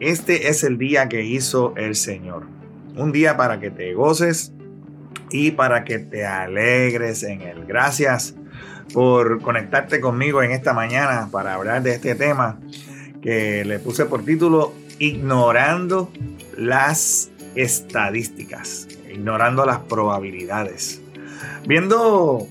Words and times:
Este 0.00 0.48
es 0.48 0.64
el 0.64 0.78
día 0.78 1.08
que 1.08 1.24
hizo 1.24 1.74
el 1.76 1.94
Señor. 1.94 2.46
Un 2.96 3.12
día 3.12 3.36
para 3.36 3.60
que 3.60 3.70
te 3.70 3.94
goces 3.94 4.52
y 5.30 5.52
para 5.52 5.84
que 5.84 5.98
te 5.98 6.26
alegres 6.26 7.22
en 7.22 7.40
Él. 7.42 7.64
Gracias 7.66 8.34
por 8.92 9.40
conectarte 9.40 10.00
conmigo 10.00 10.42
en 10.42 10.50
esta 10.50 10.72
mañana 10.72 11.28
para 11.30 11.54
hablar 11.54 11.82
de 11.82 11.94
este 11.94 12.14
tema 12.14 12.58
que 13.22 13.64
le 13.64 13.78
puse 13.78 14.04
por 14.04 14.24
título 14.24 14.74
Ignorando 14.98 16.10
las 16.56 17.30
estadísticas, 17.54 18.88
ignorando 19.10 19.64
las 19.64 19.78
probabilidades. 19.80 21.00
Viendo 21.66 22.46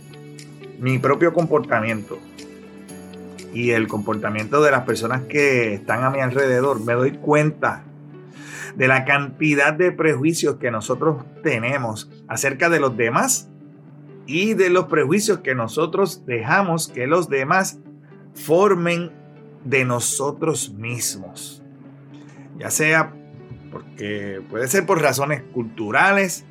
mi 0.80 0.98
propio 1.00 1.34
comportamiento, 1.34 2.18
y 3.54 3.72
el 3.72 3.88
comportamiento 3.88 4.62
de 4.62 4.72
las 4.72 4.84
personas 4.84 5.24
que 5.24 5.74
están 5.74 6.04
a 6.04 6.10
mi 6.10 6.20
alrededor, 6.20 6.84
me 6.84 6.94
doy 6.94 7.12
cuenta 7.12 7.84
de 8.76 8.88
la 8.88 9.06
cantidad 9.06 9.74
de 9.74 9.92
prejuicios 9.92 10.56
que 10.56 10.72
nosotros 10.72 11.24
tenemos 11.44 12.10
acerca 12.28 12.70
de 12.70 12.80
los 12.80 12.96
demás 12.96 13.50
y 14.26 14.54
de 14.54 14.70
los 14.70 14.86
prejuicios 14.86 15.40
que 15.40 15.56
nosotros 15.56 16.26
dejamos 16.26 16.88
que 16.88 17.08
los 17.08 17.28
demás 17.28 17.80
formen 18.34 19.12
de 19.66 19.84
nosotros 19.84 20.74
mismos. 20.74 21.62
Ya 22.58 22.70
sea 22.70 23.14
porque 23.72 24.42
puede 24.50 24.68
ser 24.68 24.86
por 24.86 25.02
razones 25.02 25.44
culturales, 25.54 26.46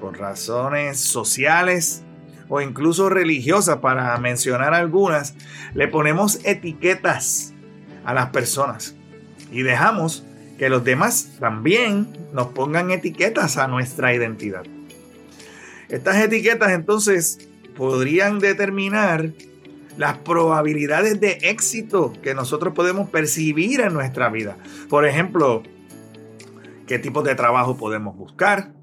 por 0.00 0.18
razones 0.18 0.98
sociales, 0.98 2.04
o 2.54 2.60
incluso 2.60 3.08
religiosas, 3.08 3.78
para 3.78 4.14
mencionar 4.18 4.74
algunas, 4.74 5.34
le 5.72 5.88
ponemos 5.88 6.38
etiquetas 6.44 7.54
a 8.04 8.12
las 8.12 8.28
personas 8.28 8.94
y 9.50 9.62
dejamos 9.62 10.22
que 10.58 10.68
los 10.68 10.84
demás 10.84 11.30
también 11.40 12.08
nos 12.34 12.48
pongan 12.48 12.90
etiquetas 12.90 13.56
a 13.56 13.68
nuestra 13.68 14.12
identidad. 14.12 14.64
Estas 15.88 16.16
etiquetas 16.16 16.72
entonces 16.72 17.48
podrían 17.74 18.38
determinar 18.38 19.30
las 19.96 20.18
probabilidades 20.18 21.20
de 21.20 21.38
éxito 21.40 22.12
que 22.22 22.34
nosotros 22.34 22.74
podemos 22.74 23.08
percibir 23.08 23.80
en 23.80 23.94
nuestra 23.94 24.28
vida. 24.28 24.58
Por 24.90 25.06
ejemplo, 25.06 25.62
qué 26.86 26.98
tipo 26.98 27.22
de 27.22 27.34
trabajo 27.34 27.78
podemos 27.78 28.14
buscar, 28.14 28.74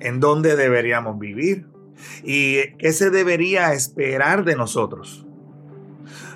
en 0.00 0.18
dónde 0.18 0.56
deberíamos 0.56 1.16
vivir, 1.20 1.72
¿Y 2.22 2.74
qué 2.78 2.92
se 2.92 3.10
debería 3.10 3.72
esperar 3.72 4.44
de 4.44 4.56
nosotros? 4.56 5.26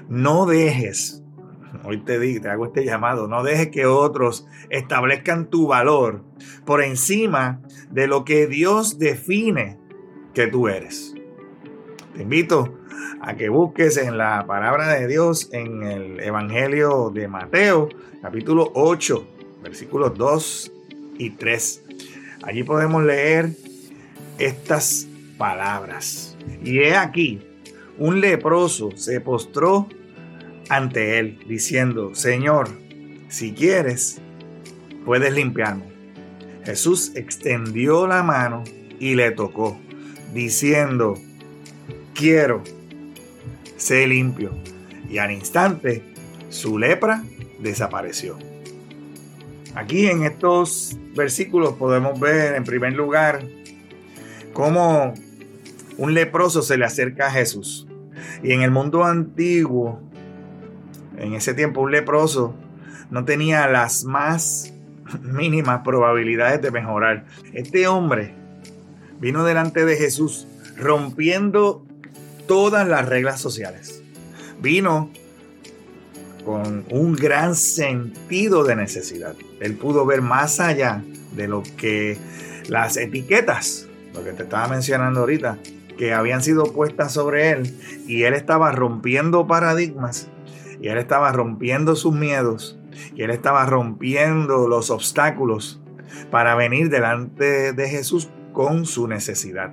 No 0.09 0.47
dejes, 0.47 1.23
hoy 1.85 1.99
te, 1.99 2.19
digo, 2.19 2.43
te 2.43 2.49
hago 2.49 2.67
este 2.67 2.85
llamado, 2.85 3.29
no 3.29 3.43
dejes 3.43 3.69
que 3.69 3.87
otros 3.87 4.47
establezcan 4.71 5.51
tu 5.51 5.67
valor 5.67 6.25
por 6.65 6.83
encima 6.83 7.61
de 7.91 8.07
lo 8.07 8.25
que 8.25 8.47
Dios 8.47 8.99
define 8.99 9.79
que 10.35 10.47
tú 10.47 10.69
eres. 10.69 11.15
Te 12.15 12.23
invito 12.23 12.79
a 13.21 13.37
que 13.37 13.49
busques 13.49 13.97
en 13.97 14.19
la 14.19 14.47
palabra 14.47 14.95
de 14.95 15.07
Dios 15.07 15.51
en 15.53 15.83
el 15.83 16.21
Evangelio 16.21 17.11
de 17.11 17.29
Mateo, 17.29 17.89
capítulo 18.23 18.71
8, 18.75 19.29
versículos 19.63 20.17
2 20.17 20.73
y 21.19 21.31
3. 21.31 21.85
Allí 22.45 22.63
podemos 22.63 23.03
leer 23.05 23.51
estas 24.39 25.08
palabras. 25.39 26.37
Y 26.63 26.81
he 26.81 26.97
aquí, 26.97 27.41
un 27.97 28.21
leproso 28.21 28.91
se 28.97 29.21
postró 29.21 29.89
ante 30.69 31.19
él, 31.19 31.39
diciendo, 31.47 32.15
Señor, 32.15 32.69
si 33.29 33.53
quieres, 33.53 34.21
puedes 35.05 35.33
limpiarme. 35.33 35.85
Jesús 36.65 37.13
extendió 37.15 38.07
la 38.07 38.23
mano 38.23 38.65
y 39.01 39.15
le 39.15 39.31
tocó, 39.31 39.79
diciendo, 40.35 41.15
quiero, 42.15 42.63
sé 43.77 44.07
limpio. 44.07 44.53
Y 45.09 45.19
al 45.19 45.31
instante 45.31 46.03
su 46.51 46.79
lepra 46.79 47.25
desapareció. 47.59 48.39
Aquí 49.75 50.07
en 50.07 50.25
estos 50.25 50.99
versículos 51.15 51.75
podemos 51.75 52.19
ver 52.21 52.55
en 52.55 52.65
primer 52.65 52.93
lugar 52.93 53.47
cómo 54.53 55.15
un 55.99 56.15
leproso 56.15 56.63
se 56.63 56.79
le 56.79 56.87
acerca 56.87 57.27
a 57.27 57.31
Jesús. 57.31 57.87
Y 58.43 58.53
en 58.53 58.63
el 58.63 58.71
mundo 58.71 59.05
antiguo, 59.05 60.01
en 61.19 61.35
ese 61.35 61.55
tiempo, 61.55 61.83
un 61.83 61.91
leproso 61.91 62.55
no 63.11 63.25
tenía 63.25 63.67
las 63.69 64.05
más 64.05 64.73
mínimas 65.23 65.81
probabilidades 65.85 66.63
de 66.63 66.71
mejorar. 66.71 67.27
Este 67.53 67.87
hombre 67.89 68.35
vino 69.21 69.45
delante 69.45 69.85
de 69.85 69.97
Jesús 69.97 70.47
rompiendo 70.77 71.85
todas 72.47 72.87
las 72.87 73.09
reglas 73.09 73.41
sociales. 73.41 74.03
Vino 74.61 75.11
con 76.45 76.85
un 76.91 77.15
gran 77.15 77.55
sentido 77.55 78.65
de 78.65 78.77
necesidad. 78.77 79.35
Él 79.61 79.75
pudo 79.75 80.07
ver 80.07 80.23
más 80.23 80.61
allá 80.61 81.03
de 81.35 81.49
lo 81.49 81.63
que 81.77 82.17
las 82.69 82.97
etiquetas, 82.97 83.87
lo 84.15 84.25
que 84.25 84.33
te 84.33 84.45
estaba 84.45 84.69
mencionando 84.69 85.21
ahorita, 85.21 85.59
que 85.99 86.15
habían 86.15 86.43
sido 86.43 86.73
puestas 86.73 87.13
sobre 87.13 87.51
él 87.51 87.77
y 88.07 88.23
él 88.23 88.33
estaba 88.33 88.73
rompiendo 88.73 89.47
paradigmas 89.47 90.31
y 90.81 90.89
él 90.89 90.97
estaba 90.97 91.33
rompiendo 91.33 91.97
sus 91.97 92.15
miedos 92.15 92.79
y 93.15 93.23
él 93.23 93.31
estaba 93.31 93.67
rompiendo 93.67 94.69
los 94.69 94.91
obstáculos 94.91 95.81
para 96.31 96.55
venir 96.55 96.89
delante 96.89 97.73
de 97.73 97.89
Jesús 97.89 98.31
con 98.53 98.87
su 98.87 99.09
necesidad. 99.09 99.73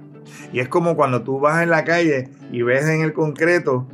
Y 0.51 0.59
es 0.59 0.67
como 0.67 0.95
cuando 0.95 1.23
tú 1.23 1.39
vas 1.39 1.63
en 1.63 1.69
la 1.69 1.85
calle 1.85 2.29
y 2.51 2.61
ves 2.63 2.85
en 2.85 3.01
el 3.01 3.13
concreto 3.13 3.87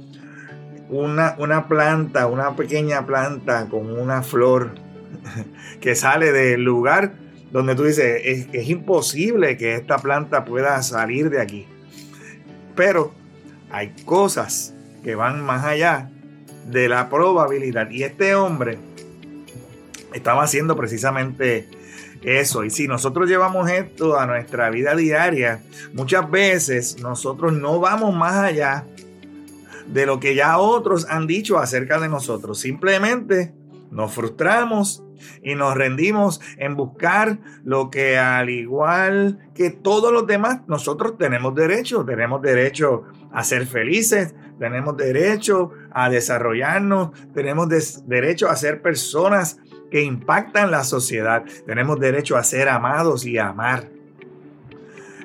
una, 0.89 1.35
una 1.37 1.67
planta, 1.67 2.27
una 2.27 2.55
pequeña 2.55 3.05
planta 3.05 3.67
con 3.69 3.91
una 3.91 4.23
flor 4.23 4.71
que 5.81 5.95
sale 5.95 6.31
del 6.31 6.63
lugar 6.63 7.13
donde 7.51 7.75
tú 7.75 7.83
dices, 7.83 8.21
es, 8.23 8.47
es 8.53 8.69
imposible 8.69 9.57
que 9.57 9.75
esta 9.75 9.97
planta 9.97 10.45
pueda 10.45 10.81
salir 10.81 11.29
de 11.29 11.41
aquí. 11.41 11.67
Pero 12.81 13.11
hay 13.69 13.93
cosas 14.05 14.73
que 15.03 15.13
van 15.13 15.45
más 15.45 15.63
allá 15.63 16.09
de 16.65 16.89
la 16.89 17.11
probabilidad. 17.11 17.91
Y 17.91 18.01
este 18.01 18.33
hombre 18.33 18.79
estaba 20.15 20.41
haciendo 20.41 20.75
precisamente 20.75 21.69
eso. 22.23 22.63
Y 22.63 22.71
si 22.71 22.87
nosotros 22.87 23.29
llevamos 23.29 23.69
esto 23.69 24.19
a 24.19 24.25
nuestra 24.25 24.71
vida 24.71 24.95
diaria, 24.95 25.61
muchas 25.93 26.27
veces 26.31 26.97
nosotros 26.99 27.53
no 27.53 27.79
vamos 27.79 28.15
más 28.15 28.37
allá 28.37 28.87
de 29.85 30.07
lo 30.07 30.19
que 30.19 30.33
ya 30.33 30.57
otros 30.57 31.05
han 31.07 31.27
dicho 31.27 31.59
acerca 31.59 31.99
de 31.99 32.09
nosotros. 32.09 32.57
Simplemente 32.57 33.53
nos 33.91 34.13
frustramos 34.13 35.03
y 35.43 35.55
nos 35.55 35.75
rendimos 35.75 36.41
en 36.57 36.75
buscar 36.75 37.39
lo 37.63 37.89
que 37.89 38.17
al 38.17 38.49
igual 38.49 39.39
que 39.53 39.69
todos 39.69 40.11
los 40.11 40.25
demás, 40.25 40.61
nosotros 40.67 41.17
tenemos 41.17 41.53
derecho, 41.53 42.03
tenemos 42.05 42.41
derecho 42.41 43.03
a 43.31 43.43
ser 43.43 43.67
felices, 43.67 44.33
tenemos 44.57 44.97
derecho 44.97 45.71
a 45.91 46.09
desarrollarnos, 46.09 47.11
tenemos 47.33 47.67
derecho 48.07 48.49
a 48.49 48.55
ser 48.55 48.81
personas 48.81 49.57
que 49.89 50.01
impactan 50.01 50.71
la 50.71 50.83
sociedad, 50.83 51.43
tenemos 51.65 51.99
derecho 51.99 52.37
a 52.37 52.43
ser 52.43 52.69
amados 52.69 53.25
y 53.25 53.37
a 53.37 53.49
amar. 53.49 53.89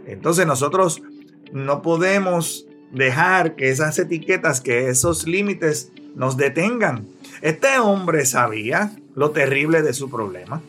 Entonces 0.07 0.47
nosotros 0.47 1.03
no 1.53 1.83
podemos 1.83 2.67
dejar 2.93 3.57
que 3.57 3.71
esas 3.71 3.99
etiquetas, 3.99 4.61
que 4.61 4.89
esos 4.89 5.27
límites 5.27 5.93
nos 6.15 6.37
detengan. 6.37 7.07
Este 7.43 7.79
hombre 7.79 8.25
sabía 8.27 8.93
lo 9.15 9.31
terrible 9.31 9.83
de 9.83 9.93
su 9.93 10.11
problema. 10.11 10.63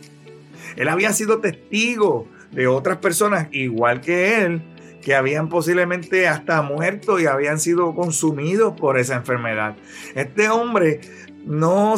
Él 0.75 0.89
había 0.89 1.13
sido 1.13 1.39
testigo 1.39 2.27
de 2.51 2.67
otras 2.67 2.97
personas 2.97 3.47
igual 3.51 4.01
que 4.01 4.41
él 4.41 4.61
que 5.07 5.15
habían 5.15 5.47
posiblemente 5.47 6.27
hasta 6.27 6.61
muerto 6.61 7.17
y 7.17 7.27
habían 7.27 7.61
sido 7.61 7.95
consumidos 7.95 8.73
por 8.77 8.99
esa 8.99 9.15
enfermedad. 9.15 9.77
Este 10.15 10.49
hombre 10.49 10.99
no, 11.45 11.95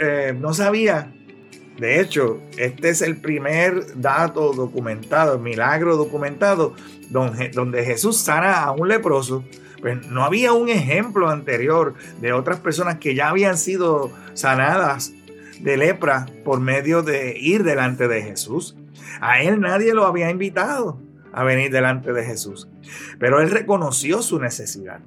eh, 0.00 0.36
sabía, 0.52 1.14
de 1.78 2.00
hecho, 2.00 2.40
este 2.56 2.88
es 2.88 3.00
el 3.00 3.20
primer 3.20 4.00
dato 4.00 4.52
documentado, 4.52 5.38
milagro 5.38 5.96
documentado, 5.96 6.74
donde 7.10 7.84
Jesús 7.84 8.16
sana 8.16 8.64
a 8.64 8.72
un 8.72 8.88
leproso. 8.88 9.44
Pues 9.80 10.06
no 10.06 10.24
había 10.24 10.52
un 10.52 10.68
ejemplo 10.68 11.30
anterior 11.30 11.94
de 12.20 12.32
otras 12.32 12.60
personas 12.60 12.98
que 12.98 13.14
ya 13.14 13.28
habían 13.28 13.58
sido 13.58 14.10
sanadas 14.34 15.12
de 15.60 15.76
lepra 15.76 16.26
por 16.44 16.60
medio 16.60 17.02
de 17.02 17.36
ir 17.38 17.64
delante 17.64 18.08
de 18.08 18.22
Jesús. 18.22 18.76
A 19.20 19.42
él 19.42 19.60
nadie 19.60 19.94
lo 19.94 20.06
había 20.06 20.30
invitado 20.30 21.00
a 21.32 21.44
venir 21.44 21.70
delante 21.70 22.12
de 22.12 22.24
Jesús, 22.24 22.68
pero 23.18 23.40
él 23.40 23.50
reconoció 23.50 24.22
su 24.22 24.40
necesidad. 24.40 25.00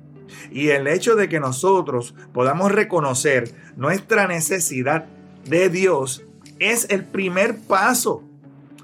Y 0.52 0.70
el 0.70 0.88
hecho 0.88 1.16
de 1.16 1.30
que 1.30 1.40
nosotros 1.40 2.16
podamos 2.34 2.72
reconocer 2.72 3.52
nuestra 3.76 4.28
necesidad 4.28 5.06
de 5.46 5.70
Dios 5.70 6.24
es 6.60 6.88
el 6.90 7.04
primer 7.04 7.58
paso 7.58 8.24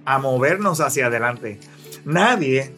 a 0.05 0.19
movernos 0.19 0.81
hacia 0.81 1.07
adelante. 1.07 1.59
Nadie 2.05 2.73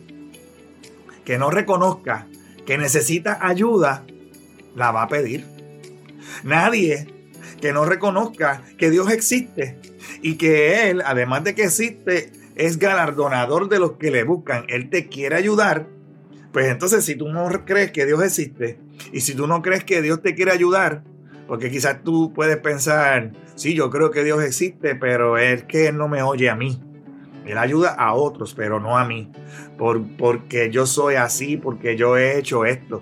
que 1.23 1.37
no 1.37 1.51
reconozca 1.51 2.27
que 2.69 2.77
necesita 2.77 3.39
ayuda, 3.41 4.05
la 4.75 4.91
va 4.91 5.01
a 5.01 5.07
pedir. 5.07 5.43
Nadie 6.43 7.07
que 7.59 7.73
no 7.73 7.83
reconozca 7.83 8.61
que 8.77 8.91
Dios 8.91 9.11
existe 9.11 9.79
y 10.21 10.35
que 10.35 10.87
Él, 10.87 11.01
además 11.03 11.43
de 11.43 11.55
que 11.55 11.63
existe, 11.63 12.31
es 12.53 12.77
galardonador 12.77 13.69
de 13.69 13.79
los 13.79 13.93
que 13.93 14.11
le 14.11 14.21
buscan. 14.21 14.65
Él 14.67 14.91
te 14.91 15.07
quiere 15.07 15.35
ayudar. 15.35 15.87
Pues 16.51 16.67
entonces 16.67 17.03
si 17.03 17.15
tú 17.15 17.29
no 17.29 17.49
crees 17.65 17.89
que 17.89 18.05
Dios 18.05 18.21
existe 18.21 18.77
y 19.11 19.21
si 19.21 19.33
tú 19.33 19.47
no 19.47 19.63
crees 19.63 19.83
que 19.83 20.03
Dios 20.03 20.21
te 20.21 20.35
quiere 20.35 20.51
ayudar, 20.51 21.03
porque 21.47 21.71
quizás 21.71 22.03
tú 22.03 22.33
puedes 22.35 22.57
pensar, 22.57 23.31
sí, 23.55 23.73
yo 23.73 23.89
creo 23.89 24.11
que 24.11 24.23
Dios 24.23 24.43
existe, 24.43 24.93
pero 24.93 25.39
es 25.39 25.63
que 25.63 25.87
Él 25.87 25.97
no 25.97 26.07
me 26.07 26.21
oye 26.21 26.51
a 26.51 26.55
mí. 26.55 26.79
Él 27.45 27.57
ayuda 27.57 27.89
a 27.89 28.13
otros, 28.13 28.53
pero 28.53 28.79
no 28.79 28.97
a 28.97 29.05
mí. 29.05 29.31
Por, 29.77 30.01
porque 30.17 30.69
yo 30.71 30.85
soy 30.85 31.15
así, 31.15 31.57
porque 31.57 31.95
yo 31.95 32.17
he 32.17 32.37
hecho 32.37 32.65
esto. 32.65 33.01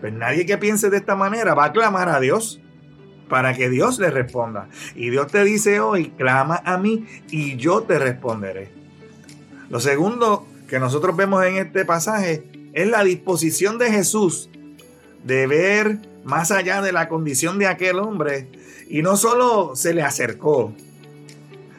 Pues 0.00 0.12
nadie 0.12 0.46
que 0.46 0.58
piense 0.58 0.90
de 0.90 0.96
esta 0.96 1.16
manera 1.16 1.54
va 1.54 1.66
a 1.66 1.72
clamar 1.72 2.08
a 2.08 2.20
Dios 2.20 2.60
para 3.28 3.54
que 3.54 3.68
Dios 3.68 3.98
le 3.98 4.10
responda. 4.10 4.68
Y 4.94 5.10
Dios 5.10 5.28
te 5.28 5.44
dice 5.44 5.80
hoy, 5.80 6.10
clama 6.10 6.62
a 6.64 6.78
mí 6.78 7.06
y 7.30 7.56
yo 7.56 7.82
te 7.82 7.98
responderé. 7.98 8.70
Lo 9.70 9.80
segundo 9.80 10.46
que 10.68 10.78
nosotros 10.78 11.16
vemos 11.16 11.44
en 11.44 11.56
este 11.56 11.84
pasaje 11.84 12.44
es 12.72 12.88
la 12.88 13.04
disposición 13.04 13.78
de 13.78 13.90
Jesús 13.90 14.50
de 15.24 15.46
ver 15.46 15.98
más 16.24 16.50
allá 16.50 16.82
de 16.82 16.92
la 16.92 17.08
condición 17.08 17.58
de 17.58 17.66
aquel 17.66 17.98
hombre 17.98 18.48
y 18.88 19.02
no 19.02 19.16
solo 19.16 19.74
se 19.74 19.94
le 19.94 20.02
acercó, 20.02 20.74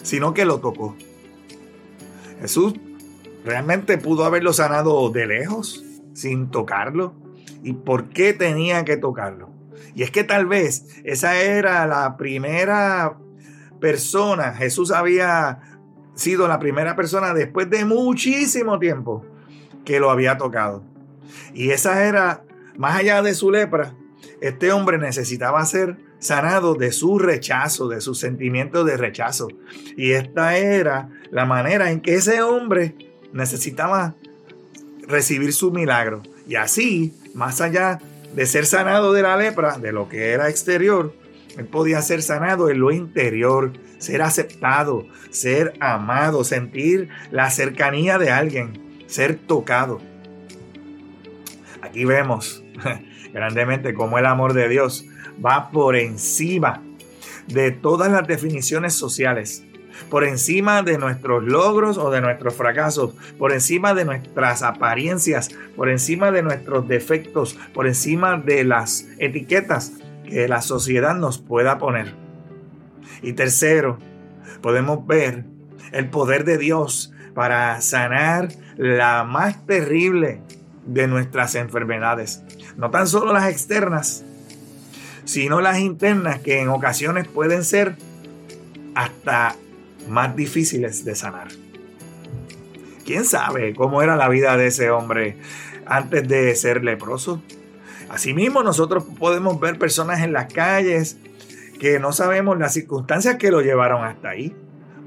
sino 0.01 0.33
que 0.33 0.45
lo 0.45 0.59
tocó. 0.59 0.95
Jesús 2.45 2.75
realmente 3.43 3.97
pudo 3.97 4.23
haberlo 4.23 4.53
sanado 4.53 5.09
de 5.09 5.25
lejos, 5.25 5.83
sin 6.13 6.51
tocarlo. 6.51 7.15
¿Y 7.63 7.73
por 7.73 8.09
qué 8.09 8.33
tenía 8.33 8.85
que 8.85 8.97
tocarlo? 8.97 9.49
Y 9.95 10.03
es 10.03 10.11
que 10.11 10.23
tal 10.23 10.45
vez 10.45 10.85
esa 11.03 11.41
era 11.41 11.87
la 11.87 12.17
primera 12.17 13.17
persona, 13.81 14.53
Jesús 14.53 14.91
había 14.91 15.79
sido 16.13 16.47
la 16.47 16.59
primera 16.59 16.95
persona 16.95 17.33
después 17.33 17.67
de 17.71 17.83
muchísimo 17.83 18.77
tiempo 18.77 19.25
que 19.83 19.99
lo 19.99 20.11
había 20.11 20.37
tocado. 20.37 20.83
Y 21.55 21.71
esa 21.71 22.05
era, 22.05 22.43
más 22.77 22.95
allá 22.95 23.23
de 23.23 23.33
su 23.33 23.49
lepra, 23.49 23.95
este 24.39 24.71
hombre 24.71 24.99
necesitaba 24.99 25.65
ser 25.65 25.97
sanado 26.25 26.75
de 26.75 26.91
su 26.91 27.19
rechazo, 27.19 27.87
de 27.87 28.01
sus 28.01 28.19
sentimientos 28.19 28.85
de 28.85 28.97
rechazo. 28.97 29.47
Y 29.95 30.11
esta 30.11 30.57
era 30.57 31.09
la 31.31 31.45
manera 31.45 31.91
en 31.91 32.01
que 32.01 32.15
ese 32.15 32.41
hombre 32.41 32.95
necesitaba 33.31 34.15
recibir 35.07 35.53
su 35.53 35.71
milagro. 35.71 36.23
Y 36.47 36.55
así, 36.55 37.13
más 37.33 37.61
allá 37.61 37.99
de 38.33 38.45
ser 38.45 38.65
sanado 38.65 39.13
de 39.13 39.21
la 39.21 39.37
lepra, 39.37 39.77
de 39.77 39.91
lo 39.91 40.09
que 40.09 40.31
era 40.31 40.49
exterior, 40.49 41.13
él 41.57 41.65
podía 41.65 42.01
ser 42.01 42.21
sanado 42.21 42.69
en 42.69 42.79
lo 42.79 42.91
interior, 42.91 43.71
ser 43.97 44.21
aceptado, 44.21 45.07
ser 45.29 45.73
amado, 45.79 46.43
sentir 46.43 47.09
la 47.31 47.49
cercanía 47.49 48.17
de 48.17 48.31
alguien, 48.31 49.03
ser 49.07 49.37
tocado. 49.37 50.01
Aquí 51.81 52.03
vemos 52.03 52.64
grandemente 53.33 53.93
cómo 53.93 54.17
el 54.17 54.25
amor 54.25 54.53
de 54.53 54.69
Dios 54.69 55.05
va 55.43 55.69
por 55.71 55.95
encima 55.95 56.81
de 57.47 57.71
todas 57.71 58.11
las 58.11 58.27
definiciones 58.27 58.93
sociales, 58.93 59.65
por 60.09 60.23
encima 60.23 60.81
de 60.81 60.97
nuestros 60.97 61.43
logros 61.43 61.97
o 61.97 62.09
de 62.09 62.21
nuestros 62.21 62.55
fracasos, 62.55 63.13
por 63.37 63.51
encima 63.51 63.93
de 63.93 64.05
nuestras 64.05 64.63
apariencias, 64.63 65.49
por 65.75 65.89
encima 65.89 66.31
de 66.31 66.43
nuestros 66.43 66.87
defectos, 66.87 67.57
por 67.73 67.87
encima 67.87 68.37
de 68.37 68.63
las 68.63 69.07
etiquetas 69.19 69.93
que 70.27 70.47
la 70.47 70.61
sociedad 70.61 71.15
nos 71.15 71.37
pueda 71.37 71.77
poner. 71.77 72.13
Y 73.21 73.33
tercero, 73.33 73.99
podemos 74.61 75.05
ver 75.05 75.45
el 75.91 76.09
poder 76.09 76.45
de 76.45 76.57
Dios 76.57 77.13
para 77.33 77.79
sanar 77.81 78.49
la 78.77 79.23
más 79.23 79.65
terrible 79.65 80.41
de 80.85 81.07
nuestras 81.07 81.55
enfermedades. 81.55 82.41
No 82.77 82.91
tan 82.91 83.07
solo 83.07 83.33
las 83.33 83.49
externas, 83.49 84.23
sino 85.25 85.61
las 85.61 85.79
internas 85.79 86.39
que 86.39 86.61
en 86.61 86.69
ocasiones 86.69 87.27
pueden 87.27 87.63
ser 87.63 87.95
hasta 88.93 89.55
más 90.07 90.35
difíciles 90.35 91.03
de 91.03 91.15
sanar. 91.15 91.47
¿Quién 93.05 93.25
sabe 93.25 93.75
cómo 93.75 94.01
era 94.01 94.15
la 94.15 94.29
vida 94.29 94.57
de 94.57 94.67
ese 94.67 94.89
hombre 94.89 95.37
antes 95.85 96.27
de 96.27 96.55
ser 96.55 96.83
leproso? 96.83 97.41
Asimismo, 98.09 98.63
nosotros 98.63 99.03
podemos 99.19 99.59
ver 99.59 99.77
personas 99.77 100.21
en 100.21 100.33
las 100.33 100.51
calles 100.51 101.17
que 101.79 101.99
no 101.99 102.13
sabemos 102.13 102.57
las 102.57 102.73
circunstancias 102.73 103.35
que 103.35 103.51
lo 103.51 103.61
llevaron 103.61 104.03
hasta 104.03 104.29
ahí. 104.29 104.55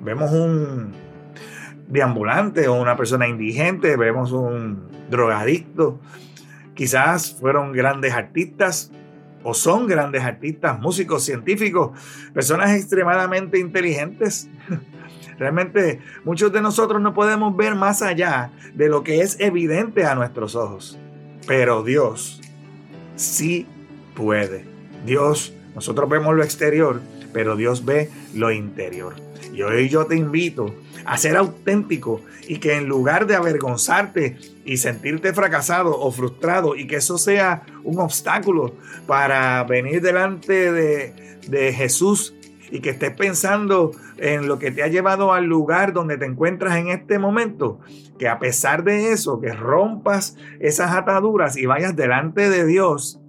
Vemos 0.03 0.31
un 0.33 0.93
deambulante 1.89 2.69
o 2.69 2.75
una 2.75 2.97
persona 2.97 3.27
indigente, 3.29 3.97
vemos 3.97 4.33
un 4.33 4.89
drogadicto. 5.11 6.01
Quizás 6.75 7.37
fueron 7.39 7.73
grandes 7.73 8.13
artistas, 8.15 8.93
o 9.43 9.55
son 9.55 9.87
grandes 9.87 10.23
artistas, 10.23 10.79
músicos, 10.81 11.25
científicos, 11.25 11.99
personas 12.33 12.73
extremadamente 12.73 13.59
inteligentes. 13.59 14.49
Realmente 15.39 16.01
muchos 16.25 16.53
de 16.53 16.61
nosotros 16.61 17.01
no 17.01 17.15
podemos 17.15 17.57
ver 17.57 17.75
más 17.75 18.03
allá 18.03 18.51
de 18.75 18.89
lo 18.89 19.05
que 19.05 19.21
es 19.21 19.39
evidente 19.41 20.05
a 20.05 20.15
nuestros 20.15 20.57
ojos. 20.57 20.99
Pero 21.47 21.83
Dios 21.83 22.41
sí 23.15 23.67
puede. 24.15 24.67
Dios, 25.07 25.55
nosotros 25.75 26.09
vemos 26.09 26.35
lo 26.35 26.43
exterior, 26.43 27.01
pero 27.33 27.57
Dios 27.57 27.85
ve 27.85 28.11
lo 28.35 28.51
interior. 28.51 29.15
Y 29.53 29.63
hoy 29.63 29.89
yo 29.89 30.07
te 30.07 30.17
invito 30.17 30.75
a 31.05 31.17
ser 31.17 31.37
auténtico 31.37 32.21
y 32.47 32.59
que 32.59 32.77
en 32.77 32.87
lugar 32.87 33.27
de 33.27 33.37
avergonzarte 33.37 34.37
y 34.65 34.77
sentirte 34.77 35.33
fracasado 35.33 35.99
o 35.99 36.11
frustrado 36.13 36.77
y 36.77 36.87
que 36.87 36.97
eso 36.97 37.19
sea 37.19 37.63
un 37.85 37.99
obstáculo 37.99 38.75
para 39.07 39.65
venir 39.65 40.03
delante 40.03 40.73
de, 40.73 41.39
de 41.49 41.73
Jesús 41.73 42.35
y 42.71 42.81
que 42.81 42.91
estés 42.91 43.13
pensando 43.13 43.93
en 44.19 44.47
lo 44.49 44.59
que 44.59 44.71
te 44.71 44.83
ha 44.83 44.89
llevado 44.89 45.33
al 45.33 45.45
lugar 45.45 45.93
donde 45.93 46.19
te 46.19 46.27
encuentras 46.27 46.77
en 46.77 46.89
este 46.89 47.19
momento, 47.19 47.81
que 48.19 48.29
a 48.29 48.39
pesar 48.39 48.85
de 48.85 49.13
eso, 49.13 49.41
que 49.41 49.53
rompas 49.53 50.37
esas 50.61 50.93
ataduras 50.93 51.57
y 51.57 51.67
vayas 51.67 51.97
delante 51.97 52.51
de 52.51 52.67
Dios 52.67 53.21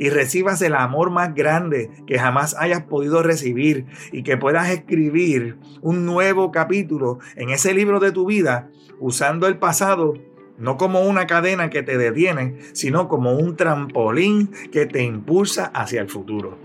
y 0.00 0.08
recibas 0.08 0.62
el 0.62 0.74
amor 0.74 1.10
más 1.10 1.34
grande 1.34 1.90
que 2.06 2.18
jamás 2.18 2.56
hayas 2.58 2.84
podido 2.84 3.22
recibir 3.22 3.84
y 4.12 4.22
que 4.22 4.38
puedas 4.38 4.70
escribir 4.70 5.58
un 5.82 6.06
nuevo 6.06 6.50
capítulo 6.50 7.18
en 7.36 7.50
ese 7.50 7.74
libro 7.74 8.00
de 8.00 8.10
tu 8.10 8.24
vida 8.24 8.70
usando 8.98 9.46
el 9.46 9.58
pasado 9.58 10.14
no 10.56 10.78
como 10.78 11.02
una 11.02 11.26
cadena 11.26 11.68
que 11.68 11.82
te 11.82 11.98
detiene, 11.98 12.56
sino 12.72 13.08
como 13.08 13.34
un 13.34 13.56
trampolín 13.56 14.50
que 14.72 14.86
te 14.86 15.02
impulsa 15.02 15.66
hacia 15.66 16.00
el 16.00 16.08
futuro. 16.08 16.56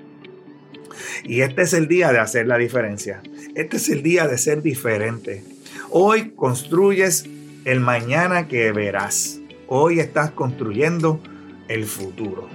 Y 1.25 1.41
este 1.41 1.63
es 1.63 1.73
el 1.73 1.89
día 1.89 2.13
de 2.13 2.19
hacer 2.19 2.47
la 2.47 2.57
diferencia. 2.57 3.21
Este 3.53 3.75
es 3.75 3.89
el 3.89 4.01
día 4.01 4.29
de 4.29 4.37
ser 4.37 4.61
diferente. 4.61 5.43
Hoy 5.89 6.31
construyes 6.31 7.25
el 7.65 7.81
mañana 7.81 8.47
que 8.47 8.71
verás. 8.71 9.41
Hoy 9.67 9.99
estás 9.99 10.31
construyendo 10.31 11.19
el 11.67 11.83
futuro. 11.83 12.54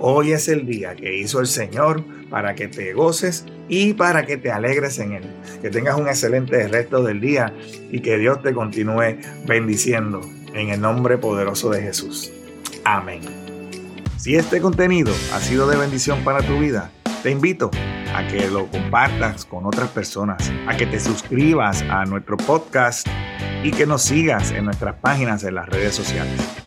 Hoy 0.00 0.30
es 0.32 0.46
el 0.48 0.64
día 0.64 0.94
que 0.94 1.16
hizo 1.16 1.40
el 1.40 1.48
Señor 1.48 2.04
para 2.30 2.54
que 2.54 2.68
te 2.68 2.92
goces 2.92 3.44
y 3.68 3.94
para 3.94 4.24
que 4.24 4.36
te 4.36 4.52
alegres 4.52 5.00
en 5.00 5.12
Él. 5.12 5.24
Que 5.60 5.70
tengas 5.70 5.98
un 5.98 6.06
excelente 6.06 6.68
resto 6.68 7.02
del 7.02 7.20
día 7.20 7.52
y 7.90 8.00
que 8.00 8.16
Dios 8.16 8.40
te 8.40 8.54
continúe 8.54 9.18
bendiciendo 9.46 10.20
en 10.54 10.68
el 10.68 10.80
nombre 10.80 11.18
poderoso 11.18 11.70
de 11.70 11.82
Jesús. 11.82 12.30
Amén. 12.84 13.22
Si 14.16 14.36
este 14.36 14.60
contenido 14.60 15.12
ha 15.32 15.40
sido 15.40 15.68
de 15.68 15.76
bendición 15.76 16.22
para 16.22 16.42
tu 16.42 16.60
vida, 16.60 16.92
te 17.24 17.32
invito 17.32 17.70
a 18.14 18.24
que 18.28 18.48
lo 18.48 18.68
compartas 18.68 19.44
con 19.44 19.66
otras 19.66 19.88
personas, 19.90 20.52
a 20.68 20.76
que 20.76 20.86
te 20.86 21.00
suscribas 21.00 21.82
a 21.82 22.04
nuestro 22.04 22.36
podcast 22.36 23.06
y 23.64 23.72
que 23.72 23.84
nos 23.84 24.02
sigas 24.02 24.52
en 24.52 24.64
nuestras 24.64 24.94
páginas 24.96 25.42
en 25.42 25.56
las 25.56 25.68
redes 25.68 25.94
sociales. 25.94 26.48